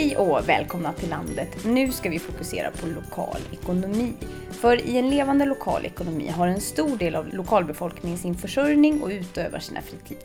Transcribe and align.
Hej 0.00 0.16
och 0.16 0.48
välkomna 0.48 0.92
till 0.92 1.10
landet. 1.10 1.64
Nu 1.64 1.92
ska 1.92 2.10
vi 2.10 2.18
fokusera 2.18 2.70
på 2.70 2.86
lokal 2.86 3.40
ekonomi. 3.52 4.12
För 4.50 4.86
i 4.86 4.98
en 4.98 5.10
levande 5.10 5.44
lokal 5.44 5.86
ekonomi 5.86 6.28
har 6.28 6.46
en 6.46 6.60
stor 6.60 6.96
del 6.96 7.14
av 7.14 7.34
lokalbefolkningen 7.34 8.18
sin 8.18 8.34
försörjning 8.34 9.02
och 9.02 9.08
utövar 9.08 9.58
sina 9.58 9.80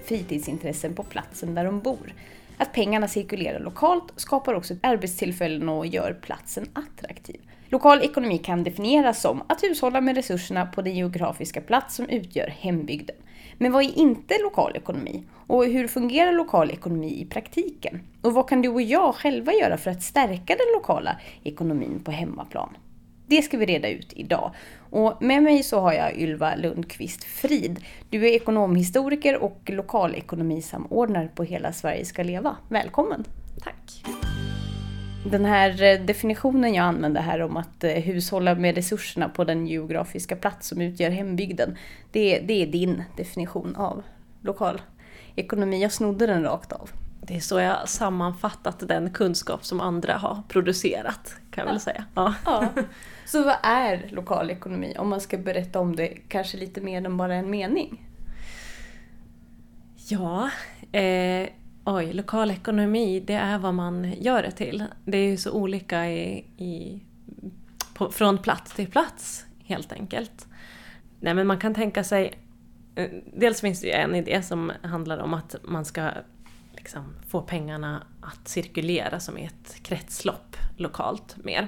fritidsintressen 0.06 0.96
på 0.96 1.04
platsen 1.04 1.56
där 1.56 1.66
de 1.66 1.80
bor. 1.80 2.14
Att 2.58 2.74
pengarna 2.74 3.08
cirkulerar 3.08 3.60
lokalt 3.60 4.14
skapar 4.16 4.54
också 4.54 4.74
arbetstillfällen 4.84 5.70
och 5.70 5.88
gör 5.88 6.14
platsen 6.22 6.66
attraktiv. 6.74 7.42
Lokal 7.70 8.02
ekonomi 8.02 8.38
kan 8.38 8.64
definieras 8.64 9.22
som 9.22 9.44
att 9.48 9.64
hushålla 9.64 10.02
med 10.02 10.16
resurserna 10.16 10.66
på 10.66 10.82
den 10.82 10.96
geografiska 10.96 11.62
plats 11.62 11.96
som 11.96 12.10
utgör 12.10 12.48
hembygden. 12.48 13.16
Men 13.58 13.72
vad 13.72 13.84
är 13.84 13.98
inte 13.98 14.34
lokal 14.44 14.76
ekonomi? 14.76 15.24
Och 15.48 15.66
hur 15.66 15.88
fungerar 15.88 16.34
lokal 16.34 16.72
ekonomi 16.72 17.22
i 17.22 17.26
praktiken? 17.26 18.00
Och 18.22 18.34
vad 18.34 18.50
kan 18.50 18.62
du 18.62 18.70
och 18.70 18.82
jag 18.82 19.16
själva 19.16 19.54
göra 19.54 19.78
för 19.78 19.92
att 19.92 20.04
stärka 20.04 20.56
den 20.56 20.68
lokala 20.76 21.18
ekonomin 21.44 22.02
på 22.04 22.12
hemmaplan? 22.12 22.78
Det 23.28 23.42
ska 23.42 23.58
vi 23.58 23.66
reda 23.66 23.90
ut 23.90 24.14
idag. 24.14 24.52
Och 24.90 25.18
med 25.22 25.44
mig 25.44 25.64
så 25.64 25.80
har 25.80 25.94
jag 25.94 26.18
Ylva 26.18 26.56
Lundqvist 26.56 27.24
Frid. 27.24 27.86
Du 28.10 28.28
är 28.28 28.32
ekonomhistoriker 28.32 29.44
och 29.44 29.62
lokalekonomisamordnare 29.66 31.28
på 31.36 31.44
Hela 31.44 31.74
Sverige 31.74 32.06
ska 32.06 32.24
leva. 32.24 32.58
Välkommen! 32.70 33.24
Tack! 33.64 34.04
Den 35.32 35.46
här 35.46 35.84
eh, 35.84 36.00
definitionen 36.00 36.74
jag 36.74 36.86
använde 36.86 37.20
här 37.20 37.42
om 37.42 37.58
att 37.58 37.84
eh, 37.84 37.92
hushålla 37.92 38.56
med 38.56 38.76
resurserna 38.76 39.30
på 39.30 39.44
den 39.44 39.68
geografiska 39.68 40.36
plats 40.36 40.68
som 40.68 40.82
utgör 40.82 41.10
hembygden. 41.10 41.78
Det, 42.12 42.40
det 42.40 42.64
är 42.64 42.68
din 42.68 43.04
definition 43.18 43.76
av 43.76 44.04
lokal 44.42 44.82
ekonomi. 45.36 45.82
Jag 45.82 45.92
snodde 45.92 46.28
den 46.28 46.44
rakt 46.44 46.72
av. 46.72 46.90
Det 47.22 47.36
är 47.36 47.40
så 47.40 47.60
jag 47.60 47.90
sammanfattat 47.90 48.88
den 48.88 49.10
kunskap 49.10 49.66
som 49.66 49.82
andra 49.82 50.14
har 50.18 50.42
producerat, 50.48 51.36
kan 51.52 51.62
jag 51.62 51.68
ja. 51.68 51.72
väl 51.72 51.82
säga. 51.82 52.06
Ja. 52.16 52.34
ja. 52.46 52.68
Så 53.26 53.44
vad 53.44 53.56
är 53.64 54.10
lokal 54.12 54.52
ekonomi? 54.52 54.96
Om 55.00 55.10
man 55.10 55.22
ska 55.22 55.38
berätta 55.38 55.80
om 55.80 55.96
det 55.96 56.08
kanske 56.08 56.58
lite 56.58 56.82
mer 56.82 57.06
än 57.06 57.18
bara 57.18 57.36
en 57.36 57.50
mening. 57.50 58.10
Ja, 60.08 60.50
eh, 60.92 61.50
oj, 61.86 62.14
lokal 62.14 62.52
ekonomi, 62.52 63.20
det 63.20 63.34
är 63.34 63.58
vad 63.58 63.74
man 63.74 64.14
gör 64.14 64.42
det 64.42 64.52
till. 64.52 64.84
Det 65.06 65.18
är 65.18 65.30
ju 65.30 65.38
så 65.38 65.52
olika 65.52 66.10
i, 66.10 66.38
i, 66.58 67.04
på, 67.94 68.12
från 68.12 68.38
plats 68.38 68.74
till 68.74 68.92
plats, 68.92 69.46
helt 69.64 69.92
enkelt. 69.92 70.48
Nej, 71.20 71.34
men 71.34 71.48
man 71.48 71.60
kan 71.60 71.74
tänka 71.74 72.04
sig 72.04 72.34
eh, 72.96 73.10
dels 73.34 73.62
finns 73.62 73.82
det 73.82 73.88
ju 73.88 73.94
en 73.94 74.16
idé 74.16 74.42
som 74.42 74.72
handlar 74.82 75.18
om 75.18 75.34
att 75.34 75.56
man 75.64 75.86
ska 75.86 76.12
liksom 76.72 77.14
få 77.28 77.42
pengarna 77.42 78.04
att 78.22 78.48
cirkulera 78.48 79.20
som 79.20 79.38
i 79.38 79.46
ett 79.46 79.84
kretslopp 79.84 80.58
lokalt 80.78 81.38
mer. 81.44 81.68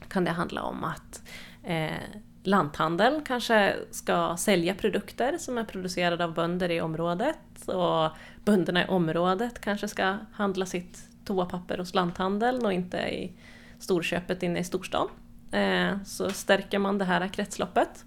Då 0.00 0.06
Kan 0.08 0.24
det 0.24 0.30
handla 0.30 0.62
om 0.62 0.84
att 0.84 1.22
eh, 1.62 2.22
lanthandeln 2.46 3.22
kanske 3.24 3.76
ska 3.90 4.36
sälja 4.36 4.74
produkter 4.74 5.38
som 5.38 5.58
är 5.58 5.64
producerade 5.64 6.24
av 6.24 6.34
bönder 6.34 6.70
i 6.70 6.80
området 6.80 7.68
och 7.68 8.10
bönderna 8.44 8.84
i 8.84 8.88
området 8.88 9.60
kanske 9.60 9.88
ska 9.88 10.16
handla 10.32 10.66
sitt 10.66 11.08
toapapper 11.24 11.78
hos 11.78 11.94
lanthandeln 11.94 12.66
och 12.66 12.72
inte 12.72 12.96
i 12.98 13.32
storköpet 13.78 14.42
inne 14.42 14.58
i 14.58 14.64
storstan. 14.64 15.08
Eh, 15.50 16.02
så 16.04 16.30
stärker 16.30 16.78
man 16.78 16.98
det 16.98 17.04
här 17.04 17.28
kretsloppet. 17.28 18.04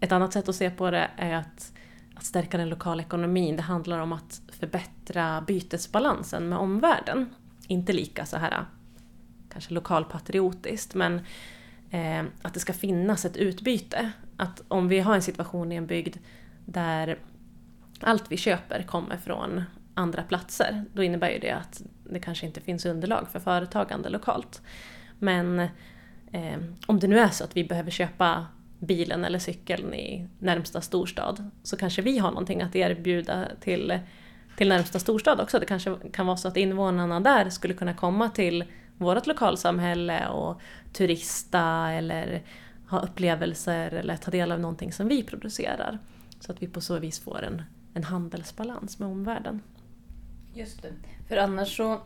Ett 0.00 0.12
annat 0.12 0.32
sätt 0.32 0.48
att 0.48 0.54
se 0.54 0.70
på 0.70 0.90
det 0.90 1.10
är 1.16 1.34
att, 1.34 1.72
att 2.14 2.24
stärka 2.24 2.58
den 2.58 2.68
lokala 2.68 3.02
ekonomin. 3.02 3.56
Det 3.56 3.62
handlar 3.62 3.98
om 3.98 4.12
att 4.12 4.40
förbättra 4.60 5.40
bytesbalansen 5.46 6.48
med 6.48 6.58
omvärlden. 6.58 7.34
Inte 7.66 7.92
lika 7.92 8.26
så 8.26 8.36
här 8.36 8.64
kanske 9.52 9.74
lokalpatriotiskt 9.74 10.94
men 10.94 11.20
eh, 11.90 12.24
att 12.42 12.54
det 12.54 12.60
ska 12.60 12.72
finnas 12.72 13.24
ett 13.24 13.36
utbyte. 13.36 14.12
Att 14.36 14.62
om 14.68 14.88
vi 14.88 15.00
har 15.00 15.14
en 15.14 15.22
situation 15.22 15.72
i 15.72 15.76
en 15.76 15.86
bygd 15.86 16.16
där 16.64 17.18
allt 18.00 18.24
vi 18.28 18.36
köper 18.36 18.82
kommer 18.82 19.16
från 19.16 19.62
andra 19.94 20.22
platser, 20.22 20.84
då 20.92 21.02
innebär 21.02 21.30
ju 21.30 21.38
det 21.38 21.50
att 21.50 21.82
det 22.04 22.20
kanske 22.20 22.46
inte 22.46 22.60
finns 22.60 22.86
underlag 22.86 23.28
för 23.32 23.40
företagande 23.40 24.08
lokalt. 24.08 24.62
Men 25.18 25.60
eh, 26.32 26.58
om 26.86 26.98
det 26.98 27.08
nu 27.08 27.18
är 27.18 27.28
så 27.28 27.44
att 27.44 27.56
vi 27.56 27.64
behöver 27.64 27.90
köpa 27.90 28.46
bilen 28.78 29.24
eller 29.24 29.38
cykeln 29.38 29.94
i 29.94 30.28
närmsta 30.38 30.80
storstad 30.80 31.50
så 31.62 31.76
kanske 31.76 32.02
vi 32.02 32.18
har 32.18 32.30
någonting 32.30 32.62
att 32.62 32.76
erbjuda 32.76 33.48
till, 33.60 33.98
till 34.56 34.68
närmsta 34.68 34.98
storstad 34.98 35.40
också. 35.40 35.58
Det 35.58 35.66
kanske 35.66 35.96
kan 36.12 36.26
vara 36.26 36.36
så 36.36 36.48
att 36.48 36.56
invånarna 36.56 37.20
där 37.20 37.50
skulle 37.50 37.74
kunna 37.74 37.94
komma 37.94 38.30
till 38.30 38.64
vårt 38.98 39.26
lokalsamhälle 39.26 40.28
och 40.28 40.60
turista 40.92 41.90
eller 41.90 42.42
ha 42.88 43.00
upplevelser 43.00 43.90
eller 43.94 44.16
ta 44.16 44.30
del 44.30 44.52
av 44.52 44.60
någonting 44.60 44.92
som 44.92 45.08
vi 45.08 45.22
producerar. 45.22 45.98
Så 46.40 46.52
att 46.52 46.62
vi 46.62 46.66
på 46.66 46.80
så 46.80 46.98
vis 46.98 47.20
får 47.20 47.42
en, 47.42 47.62
en 47.94 48.04
handelsbalans 48.04 48.98
med 48.98 49.08
omvärlden. 49.08 49.62
Just 50.54 50.82
det. 50.82 50.92
För 51.28 51.36
annars 51.36 51.76
så 51.76 52.00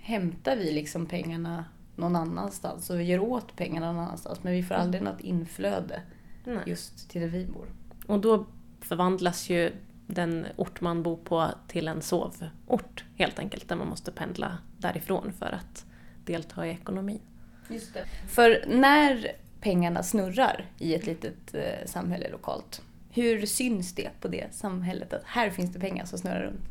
hämtar 0.00 0.56
vi 0.56 0.72
liksom 0.72 1.06
pengarna 1.06 1.64
någon 1.96 2.16
annanstans 2.16 2.90
och 2.90 3.00
vi 3.00 3.04
gör 3.04 3.18
åt 3.18 3.56
pengarna 3.56 3.92
någon 3.92 4.04
annanstans 4.04 4.42
men 4.42 4.52
vi 4.52 4.62
får 4.62 4.74
aldrig 4.74 5.02
mm. 5.02 5.12
något 5.12 5.22
inflöde 5.22 6.02
Nej. 6.44 6.58
just 6.66 7.10
till 7.10 7.20
där 7.20 7.28
vi 7.28 7.46
bor. 7.46 7.66
Och 8.06 8.20
då 8.20 8.46
förvandlas 8.80 9.50
ju 9.50 9.72
den 10.06 10.46
ort 10.56 10.80
man 10.80 11.02
bor 11.02 11.16
på 11.16 11.50
till 11.68 11.88
en 11.88 12.02
sovort 12.02 13.04
helt 13.16 13.38
enkelt 13.38 13.68
där 13.68 13.76
man 13.76 13.88
måste 13.88 14.12
pendla 14.12 14.58
därifrån 14.78 15.32
för 15.32 15.46
att 15.46 15.86
delta 16.26 16.66
i 16.66 16.70
ekonomin. 16.70 17.20
Just 17.68 17.94
det. 17.94 18.04
För 18.28 18.64
när 18.68 19.32
pengarna 19.60 20.02
snurrar 20.02 20.66
i 20.78 20.94
ett 20.94 21.06
litet 21.06 21.54
eh, 21.54 21.86
samhälle 21.86 22.30
lokalt, 22.30 22.82
hur 23.10 23.46
syns 23.46 23.94
det 23.94 24.10
på 24.20 24.28
det 24.28 24.54
samhället 24.54 25.12
att 25.12 25.22
här 25.24 25.50
finns 25.50 25.72
det 25.72 25.80
pengar 25.80 26.04
som 26.04 26.18
snurrar 26.18 26.42
runt? 26.42 26.68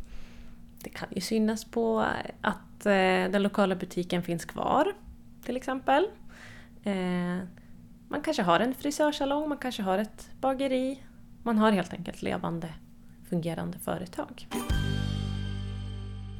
Det 0.83 0.89
kan 0.89 1.09
ju 1.11 1.21
synas 1.21 1.65
på 1.65 2.05
att 2.41 2.85
eh, 2.85 2.91
den 3.31 3.43
lokala 3.43 3.75
butiken 3.75 4.23
finns 4.23 4.45
kvar 4.45 4.93
till 5.45 5.57
exempel. 5.57 6.07
Eh, 6.83 7.37
man 8.07 8.21
kanske 8.23 8.43
har 8.43 8.59
en 8.59 8.75
frisörsalong, 8.75 9.49
man 9.49 9.57
kanske 9.57 9.83
har 9.83 9.97
ett 9.97 10.29
bageri. 10.41 10.99
Man 11.43 11.57
har 11.57 11.71
helt 11.71 11.93
enkelt 11.93 12.21
levande, 12.21 12.69
fungerande 13.29 13.79
företag. 13.79 14.47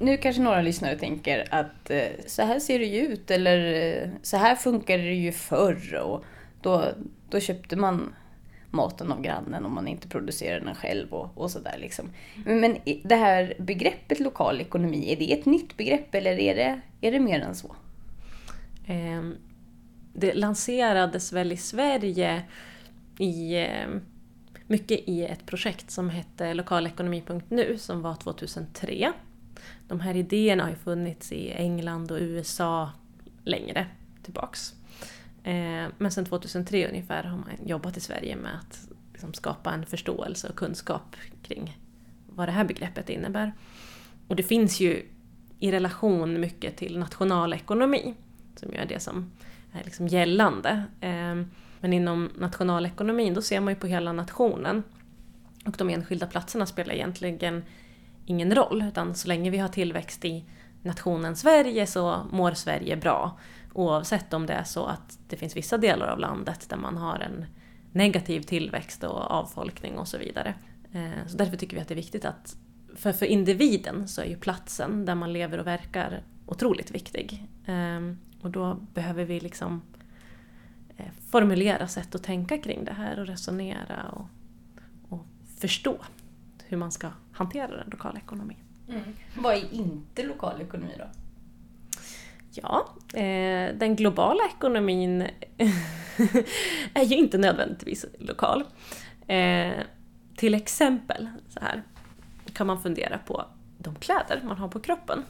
Nu 0.02 0.18
kanske 0.18 0.42
några 0.42 0.62
lyssnare 0.62 0.98
tänker 0.98 1.48
att 1.52 1.90
eh, 1.90 2.08
så 2.28 2.42
här 2.42 2.59
ser 2.59 2.80
det 2.80 2.86
ju 2.86 3.00
ut 3.00 3.31
eller 3.31 3.74
eh, 3.74 4.09
så 4.22 4.38
här 4.38 4.56
funkar 4.56 4.98
det 4.98 5.14
ju 5.14 5.31
förr 5.31 5.96
och 6.04 6.26
då, 6.62 6.86
då 7.30 7.40
köpte 7.40 7.76
man 7.76 8.16
maten 8.72 9.12
av 9.12 9.22
grannen 9.22 9.66
om 9.66 9.74
man 9.74 9.88
inte 9.88 10.08
producerade 10.08 10.66
den 10.66 10.76
själv 10.76 11.14
och, 11.14 11.38
och 11.38 11.52
sådär. 11.52 11.78
Liksom. 11.80 12.09
Men, 12.46 12.59
men 12.59 12.78
det 13.04 13.16
här 13.16 13.54
begreppet 13.59 14.20
lokal 14.20 14.62
ekonomi, 14.62 15.12
är 15.12 15.16
det 15.16 15.34
ett 15.34 15.46
nytt 15.46 15.78
begrepp 15.78 16.16
eller 16.16 16.40
är 16.40 16.56
det, 16.56 16.81
är 17.02 17.12
det 17.12 17.20
mer 17.20 17.40
än 17.40 17.56
så? 17.56 17.75
Um 18.90 19.38
det 20.14 20.34
lanserades 20.34 21.34
väl 21.34 21.52
i 21.52 21.58
Sverige 21.58 22.44
i, 23.20 23.56
eh, 23.56 23.88
mycket 24.68 25.00
i 25.10 25.25
ett 25.25 25.46
projekt 25.46 25.92
som 25.92 26.10
hette 26.10 26.54
lokalekonomi.nu 26.54 27.78
som 27.78 28.02
var 28.02 28.16
2003. 28.16 29.13
De 29.88 30.00
här 30.00 30.15
idéerna 30.15 30.63
har 30.63 30.69
ju 30.69 30.75
funnits 30.75 31.31
i 31.31 31.51
England 31.51 32.12
och 32.12 32.18
USA 32.21 32.92
längre 33.44 33.88
tillbaks. 34.24 34.74
Eh, 35.44 35.88
men 35.98 36.12
sen 36.12 36.25
2003 36.25 36.88
ungefär 36.89 37.24
har 37.24 37.38
man 37.38 37.50
jobbat 37.65 37.98
i 37.98 38.00
Sverige 38.00 38.36
med 38.36 38.51
att 38.60 38.89
liksom 39.12 39.33
skapa 39.33 39.74
en 39.74 39.86
förståelse 39.86 40.50
och 40.50 40.56
kunskap 40.56 41.15
kring 41.44 41.77
vad 42.30 42.48
det 42.48 42.51
här 42.51 42.65
begreppet 42.65 43.10
innebär. 43.10 43.54
Och 44.27 44.36
det 44.36 44.44
finns 44.44 44.80
ju 44.80 45.06
i 45.60 45.71
relation 45.71 46.39
mycket 46.39 46.77
till 46.77 47.00
nationalekonomi, 47.00 48.13
som 48.56 48.71
ju 48.71 48.77
är 48.77 48.86
det 48.86 49.00
som 49.00 49.31
är 49.74 49.83
liksom 49.83 50.07
gällande. 50.07 50.83
Eh, 51.01 51.36
men 51.80 51.94
inom 51.94 52.30
nationalekonomin 52.38 53.33
då 53.33 53.42
ser 53.42 53.60
man 53.60 53.74
ju 53.74 53.80
på 53.80 53.88
hela 53.88 54.13
nationen. 54.13 54.83
Och 55.65 55.75
de 55.77 55.89
enskilda 55.89 56.27
platserna 56.27 56.65
spelar 56.65 56.94
egentligen 56.94 57.63
ingen 58.25 58.56
roll, 58.56 58.81
utan 58.88 59.16
så 59.16 59.28
länge 59.28 59.50
vi 59.50 59.58
har 59.58 59.68
tillväxt 59.68 60.25
i 60.25 60.46
nationen 60.81 61.36
Sverige 61.36 61.88
så 61.88 62.25
mår 62.31 62.52
Sverige 62.52 62.98
bra. 62.98 63.38
Oavsett 63.74 64.34
om 64.34 64.46
det 64.46 64.54
är 64.54 64.64
så 64.64 64.86
att 64.86 65.20
det 65.28 65.38
finns 65.38 65.56
vissa 65.56 65.78
delar 65.78 66.08
av 66.08 66.20
landet 66.20 66.70
där 66.70 66.78
man 66.78 66.98
har 66.98 67.20
en 67.20 67.46
negativ 67.92 68.42
tillväxt 68.42 69.04
och 69.04 69.31
avfolkning 69.31 69.98
och 69.98 70.08
så 70.08 70.18
vidare. 70.18 70.54
Eh, 70.92 71.28
så 71.28 71.38
därför 71.38 71.58
tycker 71.58 71.75
vi 71.75 71.81
att 71.81 71.88
det 71.88 71.94
är 71.94 71.96
viktigt 71.96 72.25
att 72.25 72.58
för, 72.96 73.14
för 73.14 73.25
individen 73.25 74.08
så 74.08 74.22
är 74.22 74.25
ju 74.25 74.38
platsen 74.38 75.06
där 75.06 75.16
man 75.16 75.34
lever 75.34 75.58
och 75.58 75.68
verkar 75.68 76.24
otroligt 76.46 76.92
viktig. 76.92 77.48
Ehm, 77.66 78.18
och 78.42 78.52
då 78.52 78.74
behöver 78.94 79.25
vi 79.25 79.40
liksom 79.40 79.81
eh, 80.98 81.12
formulera 81.30 81.88
sätt 81.88 82.16
att 82.16 82.24
tänka 82.24 82.58
kring 82.58 82.86
det 82.86 82.94
här 82.94 83.20
och 83.20 83.28
resonera 83.28 84.10
och, 84.10 84.28
och 85.10 85.25
förstå 85.58 85.98
hur 86.74 86.78
man 86.78 86.92
ska 86.92 87.10
hantera 87.31 87.78
den 87.78 87.90
lokala 87.92 88.20
ekonomin. 88.20 88.58
Mm. 88.90 89.02
Vad 89.38 89.56
är 89.56 89.74
inte 89.74 90.24
lokal 90.24 90.62
ekonomi 90.62 90.94
då? 90.98 91.06
Ja, 92.52 92.88
eh, 93.20 93.75
den 93.75 93.96
globala 93.96 94.44
ekonomin 94.58 95.22
är 96.94 97.04
ju 97.04 97.16
inte 97.16 97.38
nödvändigtvis 97.38 98.06
lokal. 98.20 98.64
Eh, 99.28 99.74
till 100.38 100.54
exempel 100.54 101.30
så 101.50 101.60
här 101.60 101.84
kan 102.54 102.68
man 102.68 102.81
fundera 102.81 103.18
på 103.18 103.46
de 103.78 103.96
kläder 103.96 104.42
man 104.44 104.58
har 104.58 104.68
på 104.68 104.80
kroppen. 104.80 105.24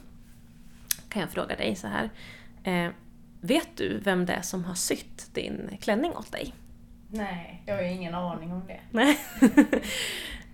Kan 1.08 1.22
jag 1.22 1.30
fråga 1.30 1.56
dig 1.56 1.76
så 1.76 1.86
här. 1.86 2.10
Eh, 2.64 2.92
vet 3.40 3.76
du 3.76 3.98
vem 3.98 4.26
det 4.26 4.32
är 4.32 4.42
som 4.42 4.64
har 4.64 4.74
sytt 4.74 5.34
din 5.34 5.78
klänning 5.80 6.12
åt 6.16 6.32
dig? 6.32 6.54
Nej, 7.08 7.62
jag 7.66 7.74
har 7.74 7.82
ju 7.82 7.90
ingen 7.90 8.14
aning 8.14 8.52
om 8.52 8.66
det. 8.66 8.80
Nej. 8.90 9.18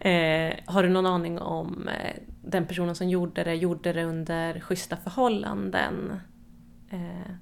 eh, 0.01 0.55
har 0.67 0.83
du 0.83 0.89
någon 0.89 1.07
aning 1.07 1.39
om 1.39 1.89
eh, 1.89 2.15
den 2.45 2.67
personen 2.67 2.95
som 2.95 3.09
gjorde 3.09 3.45
det, 3.45 3.55
gjorde 3.55 3.93
det 3.93 4.05
under 4.05 4.61
schyssta 4.61 4.97
förhållanden? 4.97 6.21
Eh, 6.91 7.33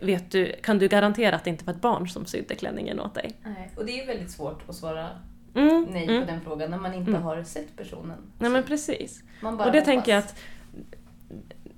vet 0.00 0.30
du, 0.30 0.52
kan 0.62 0.78
du 0.78 0.88
garantera 0.88 1.36
att 1.36 1.44
det 1.44 1.50
inte 1.50 1.64
var 1.64 1.72
ett 1.72 1.80
barn 1.80 2.08
som 2.08 2.26
sydde 2.26 2.54
klänningen 2.54 3.00
åt 3.00 3.14
dig? 3.14 3.30
Nej, 3.44 3.70
och 3.76 3.84
det 3.84 3.92
är 3.92 4.00
ju 4.00 4.06
väldigt 4.06 4.30
svårt 4.30 4.68
att 4.68 4.74
svara 4.74 5.08
Mm, 5.54 5.86
nej 5.90 6.04
mm. 6.04 6.20
på 6.26 6.32
den 6.32 6.40
frågan 6.40 6.70
när 6.70 6.78
man 6.78 6.94
inte 6.94 7.10
Mm. 7.10 7.22
har 7.22 7.42
sett 7.42 7.76
personen. 7.76 8.18
Nej 8.38 8.50
men 8.50 8.62
precis. 8.62 9.22
Och 9.42 9.56
det 9.56 9.64
hoppas. 9.64 9.84
tänker 9.84 10.12
jag 10.12 10.18
att 10.18 10.38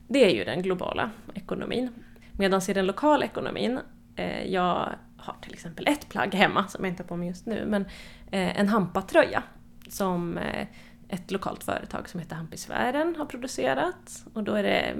det 0.08 0.24
är 0.24 0.30
ju 0.30 0.44
den 0.44 0.62
globala 0.62 1.10
ekonomin. 1.34 1.88
Medan 2.32 2.60
i 2.68 2.72
den 2.72 2.86
lokala 2.86 3.24
ekonomin, 3.24 3.78
eh, 4.16 4.44
jag 4.52 4.88
har 5.16 5.36
till 5.42 5.52
exempel 5.52 5.86
ett 5.88 6.08
plagg 6.08 6.34
hemma 6.34 6.68
som 6.68 6.84
jag 6.84 6.92
inte 6.92 7.02
har 7.02 7.08
på 7.08 7.16
mig 7.16 7.28
just 7.28 7.46
nu, 7.46 7.64
men 7.66 7.82
eh, 8.30 8.60
en 8.60 8.68
hampatröja 8.68 9.42
som 9.92 10.38
eh, 10.38 10.66
ett 11.08 11.30
lokalt 11.30 11.64
företag 11.64 12.08
som 12.08 12.20
heter 12.20 12.36
Hampisfären 12.36 13.16
har 13.16 13.24
producerat. 13.26 14.24
Och 14.34 14.44
då 14.44 14.54
är 14.54 14.62
det 14.62 14.80
eh, 14.80 14.96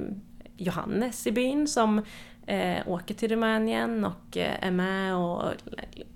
Johannes 0.56 1.26
i 1.26 1.32
byn 1.32 1.69
som 1.69 2.02
eh, 2.46 2.88
åker 2.88 3.14
till 3.14 3.28
Rumänien 3.31 4.04
och 4.04 4.37
eh, 4.37 4.64
är 4.64 4.70
med 4.70 5.16
och 5.16 5.52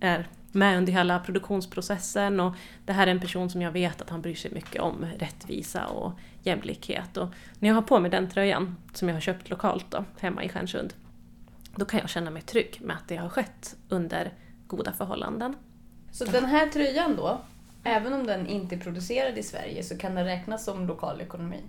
är 0.00 0.28
med 0.52 0.78
under 0.78 0.92
hela 0.92 1.18
produktionsprocessen 1.18 2.40
och 2.40 2.54
det 2.84 2.92
här 2.92 3.06
är 3.06 3.10
en 3.10 3.20
person 3.20 3.50
som 3.50 3.62
jag 3.62 3.72
vet 3.72 4.02
att 4.02 4.10
han 4.10 4.22
bryr 4.22 4.34
sig 4.34 4.50
mycket 4.50 4.82
om 4.82 5.06
rättvisa 5.18 5.86
och 5.86 6.12
jämlikhet. 6.42 7.16
Och 7.16 7.28
när 7.58 7.68
jag 7.68 7.74
har 7.74 7.82
på 7.82 8.00
mig 8.00 8.10
den 8.10 8.30
tröjan, 8.30 8.76
som 8.92 9.08
jag 9.08 9.16
har 9.16 9.20
köpt 9.20 9.50
lokalt 9.50 9.86
då, 9.90 10.04
hemma 10.20 10.44
i 10.44 10.48
Stjärnsund, 10.48 10.94
då 11.76 11.84
kan 11.84 12.00
jag 12.00 12.08
känna 12.08 12.30
mig 12.30 12.42
trygg 12.42 12.78
med 12.80 12.96
att 12.96 13.08
det 13.08 13.16
har 13.16 13.28
skett 13.28 13.76
under 13.88 14.32
goda 14.66 14.92
förhållanden. 14.92 15.56
Så 16.10 16.24
den 16.24 16.44
här 16.44 16.66
tröjan 16.66 17.16
då, 17.16 17.40
även 17.84 18.12
om 18.12 18.26
den 18.26 18.46
inte 18.46 18.74
är 18.74 18.78
producerad 18.78 19.38
i 19.38 19.42
Sverige 19.42 19.82
så 19.82 19.98
kan 19.98 20.14
den 20.14 20.24
räknas 20.24 20.64
som 20.64 20.86
lokal 20.86 21.20
ekonomi? 21.20 21.60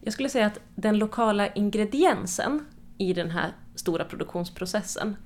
Jag 0.00 0.12
skulle 0.12 0.28
säga 0.28 0.46
att 0.46 0.60
den 0.74 0.98
lokala 0.98 1.48
ingrediensen 1.48 2.66
i 2.98 3.12
den 3.12 3.30
här 3.30 3.52
stora 3.74 4.04
produktionsprocessen 4.04 5.16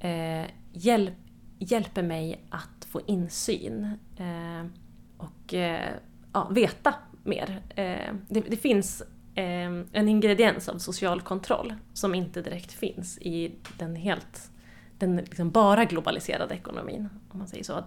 eh, 0.00 0.46
hjälp, 0.72 1.14
hjälper 1.58 2.02
mig 2.02 2.44
att 2.50 2.84
få 2.84 3.00
insyn 3.06 3.84
eh, 4.16 4.66
och 5.16 5.54
eh, 5.54 5.94
ja, 6.32 6.48
veta 6.48 6.94
mer. 7.22 7.62
Eh, 7.74 8.14
det, 8.28 8.40
det 8.40 8.56
finns 8.56 9.02
eh, 9.34 9.66
en 9.92 10.08
ingrediens 10.08 10.68
av 10.68 10.78
social 10.78 11.20
kontroll 11.20 11.74
som 11.92 12.14
inte 12.14 12.42
direkt 12.42 12.72
finns 12.72 13.18
i 13.18 13.52
den 13.78 13.96
helt 13.96 14.50
den 14.98 15.16
liksom 15.16 15.50
bara 15.50 15.84
globaliserade 15.84 16.54
ekonomin. 16.54 17.08
Om 17.28 17.38
man 17.38 17.48
säger 17.48 17.64
så. 17.64 17.84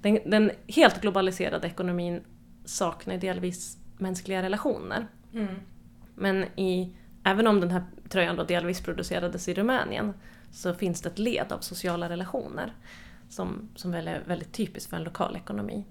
Den, 0.00 0.18
den 0.26 0.50
helt 0.68 1.00
globaliserade 1.00 1.66
ekonomin 1.66 2.20
saknar 2.64 3.16
delvis 3.16 3.78
mänskliga 3.98 4.42
relationer. 4.42 5.06
Men 6.14 6.44
i, 6.58 6.96
även 7.24 7.46
om 7.46 7.60
den 7.60 7.70
här 7.70 7.84
tröjan 8.08 8.36
då 8.36 8.44
delvis 8.44 8.80
producerades 8.80 9.48
i 9.48 9.54
Rumänien 9.54 10.14
så 10.50 10.74
finns 10.74 11.02
det 11.02 11.08
ett 11.08 11.18
led 11.18 11.52
av 11.52 11.58
sociala 11.58 12.08
relationer 12.08 12.72
som, 13.28 13.68
som 13.74 13.90
väl 13.90 14.08
är 14.08 14.22
väldigt 14.26 14.52
typiskt 14.52 14.90
för 14.90 14.96
en 14.96 15.04
lokal 15.04 15.36
ekonomi. 15.36 15.84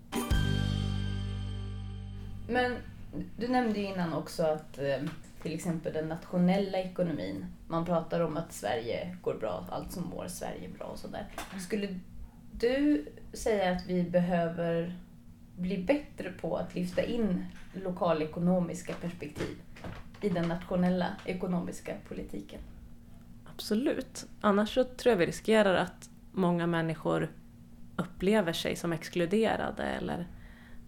Men 2.48 2.75
du 3.38 3.48
nämnde 3.48 3.80
ju 3.80 3.86
innan 3.86 4.14
också 4.14 4.44
att 4.44 4.78
eh, 4.78 5.10
till 5.44 5.54
exempel 5.54 5.94
den 5.94 6.10
nationella 6.10 6.78
ekonomin, 6.78 7.45
man 7.68 7.86
pratar 7.86 8.19
om 8.19 8.38
att 8.38 8.54
Sverige 8.54 9.18
går 9.22 9.34
bra, 9.34 9.66
allt 9.69 9.92
som 9.92 10.04
mår 10.04 10.28
Sverige 10.28 10.69
bra 10.78 10.86
och 10.86 11.00
sådär. 11.00 11.28
Skulle 11.60 12.00
du 12.51 13.06
säga 13.34 13.72
att 13.72 13.86
vi 13.88 14.04
behöver 14.04 14.98
bli 15.57 15.78
bättre 15.78 16.31
på 16.31 16.57
att 16.57 16.75
lyfta 16.75 17.04
in 17.04 17.45
lokalekonomiska 17.74 18.94
perspektiv 18.94 19.62
i 20.22 20.30
den 20.30 20.48
nationella 20.48 21.07
ekonomiska 21.25 21.94
politiken? 22.07 22.60
Absolut. 23.54 24.25
Annars 24.42 24.74
så 24.74 24.84
tror 24.84 25.12
jag 25.12 25.18
vi 25.18 25.25
riskerar 25.25 25.75
att 25.75 26.10
många 26.31 26.68
människor 26.68 27.31
upplever 27.96 28.54
sig 28.54 28.75
som 28.75 28.94
exkluderade 28.94 29.84
eller 29.84 30.28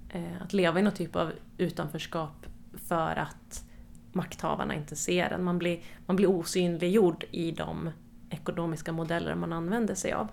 eh, 0.10 0.42
att 0.42 0.54
leva 0.54 0.80
i 0.80 0.84
någon 0.84 0.94
typ 0.94 1.16
av 1.16 1.32
utanförskap 1.58 2.46
för 2.88 3.16
att 3.16 3.66
makthavarna 4.16 4.76
inte 4.76 4.96
ser 4.96 5.30
en. 5.30 5.44
Man 5.44 5.58
blir, 5.60 5.80
man 6.06 6.16
blir 6.16 6.30
osynliggjord 6.30 7.26
i 7.32 7.52
de 7.52 7.90
ekonomiska 8.30 8.92
modeller 8.92 9.36
man 9.36 9.54
använder 9.54 9.96
sig 9.96 10.14
av. 10.14 10.28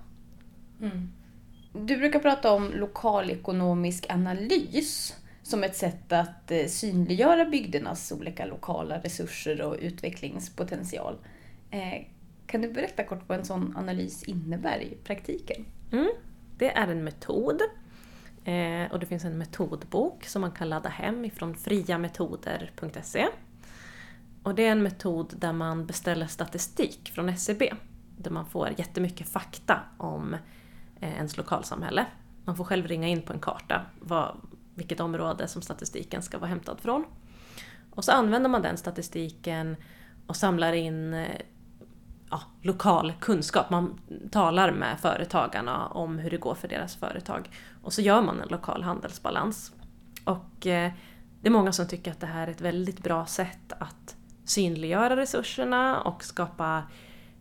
Du 1.73 1.97
brukar 1.97 2.19
prata 2.19 2.53
om 2.53 2.71
lokalekonomisk 2.75 4.07
analys 4.11 5.17
som 5.43 5.65
ett 5.65 5.77
sätt 5.77 6.13
att 6.13 6.51
eh, 6.51 6.67
synliggöra 6.67 7.45
bygdernas 7.45 8.13
olika 8.13 8.47
lokala 8.47 8.99
resurser 8.99 9.63
och 9.63 9.77
utvecklingspotential. 9.81 11.17
Eh, 11.71 12.07
Kan 12.47 12.61
du 12.63 12.73
berätta 12.73 13.05
kort 13.05 13.29
vad 13.29 13.39
en 13.39 13.45
sån 13.45 13.77
analys 13.77 14.23
innebär 14.23 14.81
i 14.83 14.97
praktiken? 15.05 15.65
Mm. 15.93 16.11
Det 16.59 16.71
är 16.71 16.89
en 16.89 17.05
metod. 17.05 17.61
Eh, 18.45 18.93
och 18.93 18.99
det 18.99 19.07
finns 19.07 19.25
en 19.25 19.39
metodbok 19.39 20.25
som 20.25 20.41
man 20.41 20.53
kan 20.53 20.69
ladda 20.69 20.89
hem 20.89 21.25
ifrån 21.25 21.55
friametoder.se. 21.55 23.27
Och 24.43 24.55
det 24.55 24.67
är 24.67 24.73
en 24.73 24.83
metod 24.83 25.35
där 25.37 25.53
man 25.53 25.87
beställer 25.87 26.27
statistik 26.27 27.11
från 27.15 27.29
SCB. 27.29 27.75
Där 28.17 28.31
man 28.31 28.47
får 28.47 28.69
jättemycket 28.77 29.29
fakta 29.29 29.81
om 29.99 30.35
eh, 31.01 31.17
ens 31.17 31.37
lokalsamhälle. 31.37 32.07
Man 32.45 32.57
får 32.57 32.65
själv 32.65 32.87
ringa 32.87 33.09
in 33.09 33.23
på 33.23 33.33
en 33.33 33.41
karta 33.41 33.83
vad, 34.01 34.37
vilket 34.75 35.01
område 35.01 35.49
som 35.49 35.63
statistiken 35.63 36.23
ska 36.23 36.39
vara 36.39 36.49
hämtad 36.49 36.81
från. 36.81 37.05
Och 37.91 38.05
så 38.05 38.13
använder 38.13 38.51
man 38.51 38.63
den 38.63 38.77
statistiken 38.77 39.77
och 40.27 40.37
samlar 40.37 40.73
in 40.73 41.15
eh, 41.15 41.41
ja, 42.31 42.43
lokal 42.63 43.13
kunskap. 43.21 43.71
Man 43.71 44.01
talar 44.31 44.73
med 44.73 45.01
företagarna 45.01 45.87
om 45.87 46.19
hur 46.19 46.31
det 46.31 46.37
går 46.37 46.55
för 46.55 46.69
deras 46.69 46.97
företag. 46.97 47.51
Och 47.83 47.93
så 47.93 48.03
gör 48.03 48.23
man 48.23 48.41
en 48.41 48.49
lokal 48.49 48.83
handelsbalans. 48.83 49.73
Och 50.25 50.67
eh, 50.67 50.93
det 51.41 51.49
är 51.49 51.53
många 51.53 51.73
som 51.73 51.89
tycker 51.89 52.11
att 52.11 52.21
det 52.21 52.27
här 52.27 52.47
är 52.47 52.51
ett 52.51 52.61
väldigt 52.61 53.03
bra 53.03 53.27
sätt 53.27 53.73
att 53.79 54.17
synliggöra 54.45 55.17
resurserna 55.17 56.01
och 56.01 56.25
skapa 56.25 56.83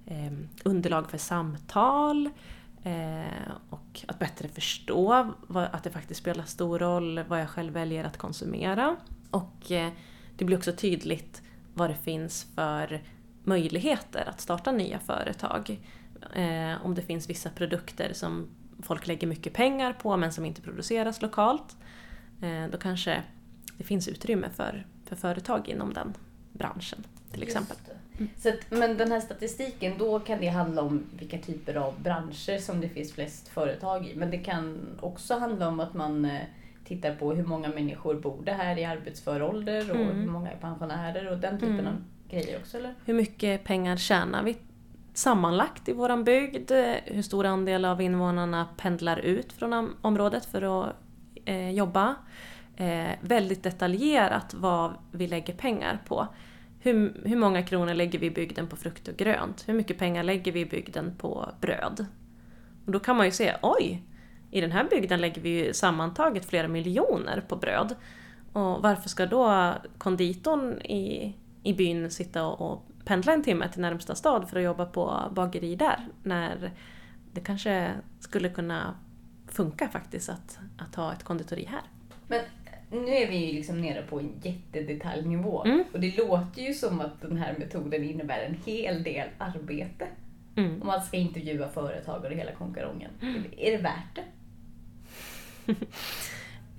eh, 0.05 0.31
underlag 0.63 1.10
för 1.10 1.17
samtal. 1.17 2.29
Eh, 2.84 3.51
och 3.70 4.01
att 4.08 4.20
bättre 4.20 4.48
förstå 4.48 5.34
vad, 5.48 5.63
att 5.63 5.84
det 5.84 5.89
faktiskt 5.89 6.20
spelar 6.20 6.43
stor 6.43 6.79
roll 6.79 7.24
vad 7.27 7.41
jag 7.41 7.50
själv 7.50 7.74
väljer 7.74 8.03
att 8.03 8.17
konsumera. 8.17 8.96
Och 9.31 9.72
eh, 9.72 9.91
det 10.38 10.46
blir 10.46 10.58
också 10.58 10.72
tydligt 10.72 11.41
vad 11.74 11.89
det 11.89 11.96
finns 11.96 12.48
för 12.55 13.01
möjligheter 13.43 14.29
att 14.29 14.41
starta 14.41 14.72
nya 14.72 15.00
företag. 15.00 15.79
Eh, 16.34 16.86
om 16.86 16.96
det 16.96 17.01
finns 17.01 17.29
vissa 17.29 17.50
produkter 17.50 18.13
som 18.13 18.48
folk 18.81 19.08
lägger 19.08 19.27
mycket 19.27 19.53
pengar 19.53 19.93
på 19.93 20.17
men 20.17 20.34
som 20.34 20.46
inte 20.46 20.62
produceras 20.62 21.22
lokalt. 21.22 21.77
Eh, 22.41 22.67
då 22.72 22.77
kanske 22.77 23.24
det 23.77 23.84
finns 23.84 24.08
utrymme 24.08 24.50
för, 24.50 24.88
för 25.05 25.15
företag 25.15 25.67
inom 25.67 25.93
den 25.93 26.13
branschen 26.53 27.03
till 27.31 27.43
exempel. 27.43 27.77
Det. 28.17 28.27
Så 28.41 28.50
att, 28.50 28.55
men 28.70 28.98
den 28.98 29.12
här 29.12 29.20
statistiken, 29.20 29.93
då 29.98 30.20
kan 30.20 30.39
det 30.39 30.48
handla 30.48 30.81
om 30.81 31.03
vilka 31.20 31.38
typer 31.38 31.75
av 31.75 31.93
branscher 32.01 32.58
som 32.58 32.81
det 32.81 32.89
finns 32.89 33.13
flest 33.13 33.48
företag 33.48 34.08
i. 34.08 34.15
Men 34.15 34.31
det 34.31 34.38
kan 34.38 34.79
också 35.00 35.38
handla 35.38 35.67
om 35.67 35.79
att 35.79 35.93
man 35.93 36.25
eh, 36.25 36.41
tittar 36.86 37.15
på 37.15 37.34
hur 37.34 37.43
många 37.43 37.67
människor 37.70 38.15
bor 38.15 38.41
det 38.46 38.51
här 38.53 38.77
i 38.77 38.86
arbetsför 38.86 39.41
ålder 39.43 39.89
och 39.91 39.96
Mm. 39.96 40.20
hur 40.20 40.27
många 40.27 40.51
är 40.51 40.58
pensionärer 40.58 41.31
och 41.31 41.38
den 41.38 41.60
typen 41.60 41.79
Mm. 41.79 41.88
av 41.88 41.93
grejer 42.29 42.60
också 42.60 42.77
eller? 42.77 42.96
Hur 43.05 43.13
mycket 43.13 43.63
pengar 43.63 43.98
tjänar 43.98 44.43
vi 44.43 44.58
sammanlagt 45.13 45.89
i 45.89 45.93
våran 45.93 46.24
bygd? 46.24 46.72
Hur 47.05 47.22
stor 47.22 47.46
andel 47.46 47.86
av 47.86 48.01
invånarna 48.01 48.67
pendlar 48.77 49.17
ut 49.20 49.53
från 49.53 49.74
om- 49.74 49.96
området 50.01 50.46
för 50.46 50.84
att 50.84 50.96
eh, 51.46 51.70
jobba? 51.72 52.15
Eh, 52.81 53.15
väldigt 53.21 53.63
detaljerat 53.63 54.53
vad 54.53 54.93
vi 55.11 55.27
lägger 55.27 55.53
pengar 55.53 56.01
på. 56.07 56.27
Hur, 56.79 57.21
hur 57.25 57.35
många 57.35 57.63
kronor 57.63 57.93
lägger 57.93 58.19
vi 58.19 58.25
i 58.25 58.31
bygden 58.31 58.67
på 58.67 58.75
frukt 58.75 59.07
och 59.07 59.17
grönt? 59.17 59.67
Hur 59.67 59.73
mycket 59.73 59.97
pengar 59.97 60.23
lägger 60.23 60.51
vi 60.51 60.59
i 60.59 60.65
bygden 60.65 61.15
på 61.17 61.50
bröd? 61.61 62.05
Och 62.85 62.91
då 62.91 63.00
kan 63.00 63.15
man 63.17 63.25
ju 63.25 63.31
se, 63.31 63.55
oj, 63.61 64.03
i 64.51 64.61
den 64.61 64.71
här 64.71 64.88
bygden 64.89 65.21
lägger 65.21 65.41
vi 65.41 65.50
ju 65.50 65.73
sammantaget 65.73 66.45
flera 66.45 66.67
miljoner 66.67 67.43
på 67.47 67.55
bröd. 67.55 67.95
Och 68.53 68.81
varför 68.81 69.09
ska 69.09 69.25
då 69.25 69.73
konditorn 69.97 70.81
i, 70.81 71.35
i 71.63 71.73
byn 71.73 72.11
sitta 72.11 72.45
och, 72.45 72.71
och 72.71 72.85
pendla 73.05 73.33
en 73.33 73.43
timme 73.43 73.69
till 73.69 73.81
närmsta 73.81 74.15
stad 74.15 74.50
för 74.50 74.57
att 74.57 74.63
jobba 74.63 74.85
på 74.85 75.31
bageri 75.31 75.75
där. 75.75 76.07
När 76.23 76.71
det 77.33 77.41
kanske 77.41 77.91
skulle 78.19 78.50
kunna 78.50 78.95
funka 79.47 79.88
faktiskt 79.88 80.29
att, 80.29 80.59
att 80.77 80.95
ha 80.95 81.13
ett 81.13 81.23
konditori 81.23 81.65
här. 81.65 81.81
Men 82.27 82.41
nu 82.91 83.12
är 83.15 83.27
vi 83.29 83.45
ju 83.45 83.53
liksom 83.53 83.81
nere 83.81 84.01
på 84.01 84.19
en 84.19 84.31
jättedetaljnivå 84.43 85.63
Mm. 85.65 85.83
och 85.93 86.00
det 86.00 86.17
låter 86.17 86.62
ju 86.62 86.74
som 86.74 87.01
att 87.01 87.21
den 87.21 87.38
här 87.38 87.55
metoden 87.60 88.03
innebär 88.03 88.39
en 88.39 88.57
hel 88.65 89.03
del 89.03 89.27
arbete. 89.38 90.07
Mm. 90.55 90.81
Om 90.81 90.88
man 90.88 91.01
ska 91.01 91.17
intervjua 91.17 91.69
företagare 91.69 92.33
och 92.33 92.39
hela 92.39 92.51
konkarongen. 92.51 93.12
Är 93.57 93.71
det 93.71 93.77
värt 93.77 94.15
det? 94.15 94.24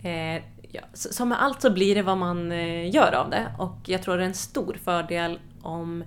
Eh, 0.04 0.42
ja, 0.70 0.80
som 0.92 1.28
med 1.28 1.42
allt 1.42 1.62
så 1.62 1.70
blir 1.72 1.94
det 1.94 2.02
vad 2.02 2.18
man 2.18 2.52
eh, 2.52 2.94
gör 2.94 3.14
av 3.14 3.30
det 3.30 3.46
och 3.58 3.76
jag 3.86 4.02
tror 4.02 4.16
det 4.16 4.22
är 4.22 4.26
en 4.26 4.34
stor 4.34 4.74
fördel 4.84 5.38
om 5.62 6.04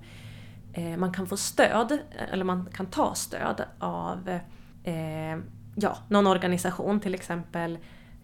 eh, 0.72 0.96
man 0.96 1.12
kan 1.12 1.26
få 1.26 1.36
stöd, 1.36 1.98
eller 2.32 2.44
man 2.44 2.68
kan 2.74 2.86
ta 2.86 3.14
stöd 3.14 3.64
av 3.78 4.28
eh, 4.84 5.38
ja, 5.74 5.98
någon 6.08 6.26
organisation, 6.26 7.00
till 7.00 7.14
exempel 7.14 7.78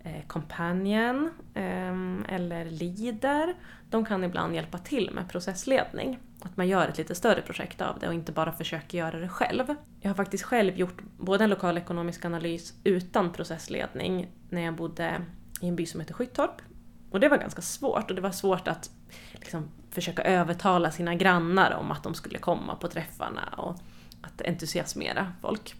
Eh, 0.04 0.26
Companion 0.26 1.30
ehm, 1.54 2.24
eller 2.28 2.64
Leader, 2.64 3.54
De 3.90 4.04
kan 4.04 4.24
ibland 4.24 4.54
hjälpa 4.54 4.78
till 4.78 5.10
med 5.10 5.28
processledning. 5.28 6.18
Att 6.42 6.56
man 6.56 6.68
gör 6.68 6.88
ett 6.88 6.98
lite 6.98 7.14
större 7.14 7.42
projekt 7.42 7.80
av 7.80 7.98
det 7.98 8.08
och 8.08 8.14
inte 8.14 8.32
bara 8.32 8.52
försöker 8.52 8.98
göra 8.98 9.18
det 9.18 9.28
själv. 9.28 9.74
Jag 10.00 10.10
har 10.10 10.14
faktiskt 10.14 10.44
själv 10.44 10.76
gjort 10.76 11.02
både 11.18 11.44
en 11.44 11.50
lokal 11.50 11.78
ekonomisk 11.78 12.24
analys 12.24 12.74
utan 12.84 13.32
processledning 13.32 14.28
när 14.48 14.60
jag 14.60 14.74
bodde 14.74 15.22
i 15.60 15.68
en 15.68 15.76
by 15.76 15.86
som 15.86 16.00
heter 16.00 16.14
Skyttorp. 16.14 16.62
Och 17.10 17.20
det 17.20 17.28
var 17.28 17.36
ganska 17.36 17.62
svårt 17.62 18.10
och 18.10 18.16
det 18.16 18.22
var 18.22 18.30
svårt 18.30 18.68
att 18.68 18.90
liksom, 19.32 19.68
försöka 19.90 20.22
övertala 20.22 20.90
sina 20.90 21.14
grannar 21.14 21.70
om 21.70 21.90
att 21.90 22.02
de 22.02 22.14
skulle 22.14 22.38
komma 22.38 22.74
på 22.74 22.88
träffarna 22.88 23.54
och 23.56 23.76
att 24.22 24.42
entusiasmera 24.42 25.32
folk. 25.40 25.74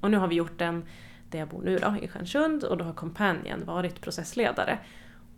Och 0.00 0.10
nu 0.10 0.16
har 0.16 0.28
vi 0.28 0.34
gjort 0.34 0.60
en 0.60 0.84
där 1.32 1.38
jag 1.38 1.48
bor 1.48 1.62
nu 1.62 1.78
då, 1.78 1.94
i 2.02 2.08
Stjärnsund 2.08 2.64
och 2.64 2.76
då 2.78 2.84
har 2.84 2.92
Companion 2.92 3.64
varit 3.64 4.00
processledare. 4.00 4.78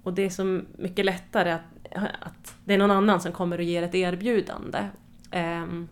Och 0.03 0.15
det 0.15 0.23
är 0.23 0.31
så 0.31 0.61
mycket 0.79 1.05
lättare 1.05 1.51
att, 1.51 1.63
att 2.21 2.57
det 2.65 2.75
är 2.75 2.79
någon 2.79 2.91
annan 2.91 3.21
som 3.21 3.33
kommer 3.33 3.59
och 3.59 3.65
ger 3.65 3.83
ett 3.83 3.95
erbjudande. 3.95 4.89
Um, 5.33 5.89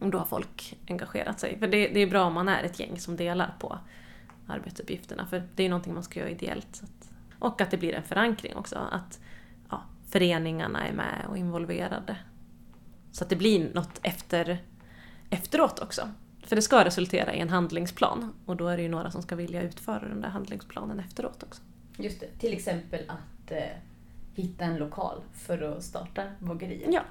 och 0.00 0.10
då 0.10 0.18
har 0.18 0.24
folk 0.24 0.78
engagerat 0.88 1.40
sig. 1.40 1.58
För 1.58 1.66
det, 1.66 1.88
det 1.88 2.00
är 2.00 2.06
bra 2.06 2.24
om 2.24 2.34
man 2.34 2.48
är 2.48 2.62
ett 2.62 2.80
gäng 2.80 2.98
som 2.98 3.16
delar 3.16 3.54
på 3.58 3.78
arbetsuppgifterna. 4.46 5.26
För 5.26 5.42
det 5.54 5.62
är 5.62 5.64
ju 5.64 5.70
någonting 5.70 5.94
man 5.94 6.02
ska 6.02 6.20
göra 6.20 6.30
ideellt. 6.30 6.76
Så 6.76 6.84
att, 6.84 7.10
och 7.38 7.60
att 7.60 7.70
det 7.70 7.76
blir 7.76 7.94
en 7.94 8.02
förankring 8.02 8.56
också. 8.56 8.78
Att 8.92 9.20
ja, 9.70 9.82
föreningarna 10.08 10.86
är 10.88 10.92
med 10.92 11.26
och 11.28 11.38
involverade. 11.38 12.16
Så 13.12 13.24
att 13.24 13.30
det 13.30 13.36
blir 13.36 13.74
något 13.74 14.00
efter, 14.02 14.64
efteråt 15.30 15.78
också. 15.78 16.08
För 16.50 16.56
det 16.56 16.62
ska 16.62 16.84
resultera 16.84 17.34
i 17.34 17.40
en 17.40 17.48
handlingsplan. 17.48 18.32
Och 18.46 18.56
då 18.56 18.68
är 18.68 18.76
det 18.76 18.82
ju 18.82 18.88
några 18.88 19.10
som 19.10 19.22
ska 19.22 19.36
vilja 19.36 19.62
utföra 19.62 20.00
den 20.08 20.20
där 20.20 20.28
handlingsplanen 20.28 21.00
efteråt 21.00 21.42
också. 21.42 21.62
Just 21.96 22.20
det, 22.20 22.26
till 22.38 22.52
exempel 22.52 23.00
att 23.08 23.50
eh, 23.50 23.58
hitta 24.34 24.64
en 24.64 24.76
lokal 24.76 25.20
för 25.34 25.62
att 25.62 25.82
starta 25.84 26.22
bageriet. 26.38 26.88
Ja. 26.92 27.02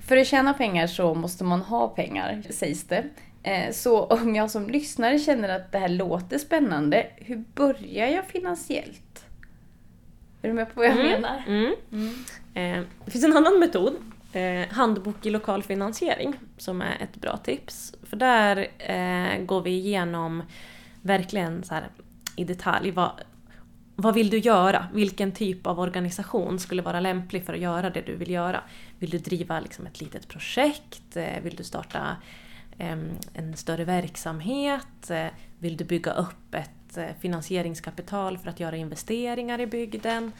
För 0.00 0.16
att 0.16 0.26
tjäna 0.26 0.54
pengar 0.54 0.86
så 0.86 1.14
måste 1.14 1.44
man 1.44 1.60
ha 1.60 1.88
pengar, 1.88 2.42
sägs 2.50 2.84
det. 2.84 3.04
Eh, 3.42 3.72
Så 3.72 4.04
om 4.04 4.34
jag 4.34 4.50
som 4.50 4.70
lyssnare 4.70 5.18
känner 5.18 5.48
att 5.48 5.72
det 5.72 5.78
här 5.78 5.88
låter 5.88 6.38
spännande, 6.38 7.06
hur 7.16 7.44
börjar 7.54 8.06
jag 8.06 8.26
finansiellt? 8.26 9.24
Är 10.42 10.48
du 10.48 10.54
med 10.54 10.74
på 10.74 10.80
vad 10.80 10.86
jag 10.86 10.96
menar? 10.96 11.44
Mm. 11.46 11.74
Eh, 12.54 12.84
det 13.04 13.10
finns 13.10 13.24
en 13.24 13.36
annan 13.36 13.58
metod, 13.58 13.96
eh, 14.32 14.68
handbok 14.70 15.26
i 15.26 15.30
lokal 15.30 15.62
finansiering, 15.62 16.34
som 16.56 16.82
är 16.82 16.96
ett 17.00 17.16
bra 17.16 17.36
tips. 17.36 17.94
För 18.02 18.16
där 18.16 18.56
eh, 18.78 19.44
går 19.44 19.62
vi 19.62 19.70
igenom 19.70 20.42
verkligen 21.02 21.64
så 21.64 21.74
här, 21.74 21.88
i 22.36 22.44
detalj 22.44 22.90
vad, 22.90 23.10
vad 23.96 24.14
vill 24.14 24.30
du 24.30 24.38
göra? 24.38 24.86
Vilken 24.92 25.32
typ 25.32 25.66
av 25.66 25.80
organisation 25.80 26.58
skulle 26.58 26.82
vara 26.82 27.00
lämplig 27.00 27.44
för 27.46 27.54
att 27.54 27.60
göra 27.60 27.90
det 27.90 28.00
du 28.00 28.16
vill 28.16 28.30
göra? 28.30 28.60
Vill 28.98 29.10
du 29.10 29.18
driva 29.18 29.60
liksom 29.60 29.86
ett 29.86 30.00
litet 30.00 30.28
projekt? 30.28 31.16
Eh, 31.16 31.40
Vill 31.42 31.56
du 31.56 31.64
starta 31.64 32.16
ehm, 32.78 33.10
en 33.34 33.56
större 33.56 33.84
verksamhet? 33.84 35.10
Eh, 35.10 35.26
Vill 35.58 35.76
du 35.76 35.84
bygga 35.84 36.12
upp 36.12 36.54
ett 36.54 36.96
eh, 36.96 37.06
finansieringskapital 37.20 38.38
för 38.38 38.50
att 38.50 38.60
göra 38.60 38.76
investeringar 38.76 39.60
i 39.60 39.66
bygden? 39.66 40.32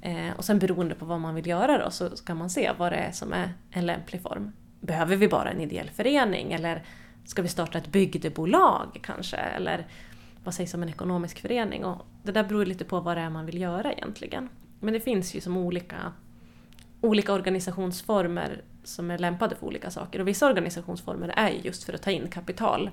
Eh, 0.00 0.36
och 0.36 0.44
sen 0.44 0.58
beroende 0.58 0.94
på 0.94 1.04
vad 1.04 1.20
man 1.20 1.34
vill 1.34 1.46
göra 1.46 1.84
då 1.84 1.90
så 1.90 2.16
ska 2.16 2.34
man 2.34 2.50
se 2.50 2.70
vad 2.78 2.92
det 2.92 2.96
är 2.96 3.12
som 3.12 3.32
är 3.32 3.52
en 3.70 3.86
lämplig 3.86 4.22
form. 4.22 4.52
Behöver 4.80 5.16
vi 5.16 5.28
bara 5.28 5.50
en 5.50 5.60
ideell 5.60 5.90
förening 5.90 6.52
eller 6.52 6.84
ska 7.24 7.42
vi 7.42 7.48
starta 7.48 7.78
ett 7.78 7.88
bygdebolag 7.88 9.00
kanske? 9.02 9.36
Eller 9.36 9.86
vad 10.44 10.54
sägs 10.54 10.74
om 10.74 10.82
en 10.82 10.88
ekonomisk 10.88 11.40
förening? 11.40 11.84
Och 11.84 12.06
det 12.22 12.32
där 12.32 12.44
beror 12.44 12.66
lite 12.66 12.84
på 12.84 13.00
vad 13.00 13.16
det 13.16 13.20
är 13.20 13.30
man 13.30 13.46
vill 13.46 13.60
göra 13.60 13.92
egentligen. 13.92 14.48
Men 14.80 14.94
det 14.94 15.00
finns 15.00 15.34
ju 15.34 15.40
som 15.40 15.56
olika, 15.56 16.12
olika 17.00 17.32
organisationsformer 17.32 18.62
som 18.84 19.10
är 19.10 19.18
lämpade 19.18 19.56
för 19.56 19.66
olika 19.66 19.90
saker. 19.90 20.20
Och 20.20 20.28
vissa 20.28 20.46
organisationsformer 20.46 21.28
är 21.36 21.50
ju 21.50 21.58
just 21.58 21.84
för 21.84 21.92
att 21.92 22.02
ta 22.02 22.10
in 22.10 22.28
kapital. 22.28 22.90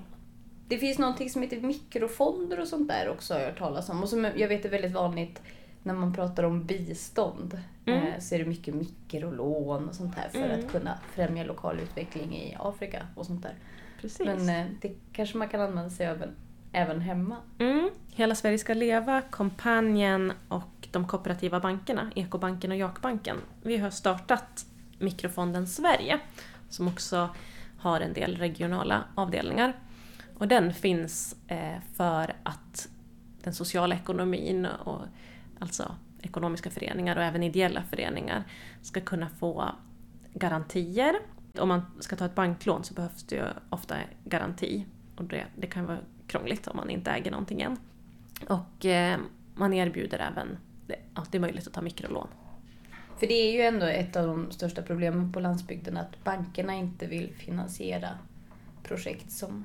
Det 0.68 0.78
finns 0.78 0.98
någonting 0.98 1.30
som 1.30 1.42
heter 1.42 1.60
mikrofonder 1.60 2.60
och 2.60 2.68
sånt 2.68 2.88
där 2.88 3.08
också 3.08 3.34
har 3.34 3.40
jag 3.40 3.48
hört 3.48 3.58
talas 3.58 3.88
om. 3.88 4.02
Och 4.02 4.08
som 4.08 4.24
jag 4.36 4.48
vet 4.48 4.64
är 4.64 4.68
väldigt 4.68 4.92
vanligt 4.92 5.42
när 5.84 5.94
man 5.94 6.12
pratar 6.12 6.42
om 6.44 6.64
bistånd. 6.64 7.60
Mm. 7.86 8.06
Eh, 8.06 8.18
så 8.20 8.34
är 8.34 8.38
det 8.38 8.44
mycket 8.44 8.74
mikrolån 8.74 9.88
och 9.88 9.94
sånt 9.94 10.14
här 10.14 10.28
för 10.28 10.38
Mm. 10.38 10.58
att 10.60 10.72
kunna 10.72 10.98
främja 11.14 11.44
lokal 11.44 11.80
utveckling 11.80 12.36
i 12.36 12.56
Afrika 12.60 13.06
och 13.14 13.26
sånt 13.26 13.42
där. 13.42 13.54
Precis. 14.00 14.26
Men 14.26 14.48
eh, 14.48 14.66
det 14.80 14.92
kanske 15.12 15.38
man 15.38 15.48
kan 15.48 15.60
använda 15.60 15.90
sig 15.90 16.08
av 16.08 16.24
även, 16.72 17.00
hemma. 17.00 17.36
Mm. 17.58 17.90
Hela 18.14 18.34
Sverige 18.34 18.58
ska 18.58 18.74
leva, 18.74 19.20
Companion 19.20 20.32
och 20.48 20.88
de 20.90 21.06
kooperativa 21.08 21.60
bankerna, 21.60 22.10
Ekobanken 22.14 22.70
och 22.70 22.76
Jakbanken. 22.76 23.36
Vi 23.62 23.76
har 23.76 23.90
startat 23.90 24.66
Mikrofonden 24.98 25.66
Sverige 25.66 26.20
som 26.68 26.88
också 26.88 27.28
har 27.78 28.00
en 28.00 28.12
del 28.12 28.36
regionala 28.36 29.04
avdelningar. 29.14 29.72
Och 30.38 30.48
den 30.48 30.74
finns 30.74 31.36
eh, 31.48 31.80
för 31.96 32.32
att 32.42 32.88
den 33.42 33.54
sociala 33.54 33.94
ekonomin, 33.94 34.66
och, 34.66 35.00
alltså 35.58 35.96
ekonomiska 36.22 36.70
föreningar 36.70 37.16
och 37.16 37.22
även 37.22 37.42
ideella 37.42 37.82
föreningar, 37.82 38.44
ska 38.82 39.00
kunna 39.00 39.28
få 39.28 39.70
garantier. 40.34 41.14
Om 41.58 41.68
man 41.68 41.82
ska 42.00 42.16
ta 42.16 42.24
ett 42.24 42.34
banklån 42.34 42.84
så 42.84 42.94
behövs 42.94 43.22
det 43.22 43.36
ju 43.36 43.44
ofta 43.70 43.96
garanti. 44.24 44.86
Och 45.16 45.24
det, 45.24 45.44
det 45.56 45.66
kan 45.66 45.86
vara 45.86 45.98
krångligt 46.26 46.66
om 46.66 46.76
man 46.76 46.90
inte 46.90 47.10
äger 47.10 47.30
någonting 47.30 47.60
än. 47.60 47.76
Och 48.48 48.86
eh, 48.86 49.20
man 49.54 49.72
erbjuder 49.72 50.18
även 50.18 50.58
att 51.14 51.32
det 51.32 51.38
är 51.38 51.40
möjligt 51.40 51.66
att 51.66 51.72
ta 51.72 51.82
mikrolån. 51.82 52.28
För 53.18 53.26
det 53.26 53.34
är 53.34 53.52
ju 53.52 53.60
ändå 53.60 53.86
ett 53.86 54.16
av 54.16 54.26
de 54.26 54.50
största 54.50 54.82
problemen 54.82 55.32
på 55.32 55.40
landsbygden 55.40 55.96
att 55.96 56.24
bankerna 56.24 56.74
inte 56.74 57.06
vill 57.06 57.34
finansiera 57.34 58.08
projekt 58.82 59.32
som 59.32 59.64